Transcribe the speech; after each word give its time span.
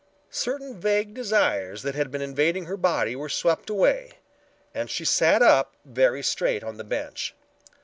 Certain 0.31 0.79
vague 0.79 1.13
desires 1.13 1.83
that 1.83 1.93
had 1.93 2.09
been 2.09 2.23
invading 2.23 2.65
her 2.65 2.75
body 2.75 3.15
were 3.15 3.29
swept 3.29 3.69
away 3.69 4.13
and 4.73 4.89
she 4.89 5.05
sat 5.05 5.43
up 5.43 5.75
very 5.85 6.23
straight 6.23 6.63
on 6.63 6.77
the 6.77 6.83
bench. 6.83 7.35